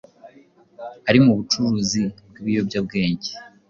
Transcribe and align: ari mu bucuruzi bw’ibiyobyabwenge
ari 1.09 1.19
mu 1.25 1.31
bucuruzi 1.37 2.03
bw’ibiyobyabwenge 2.29 3.29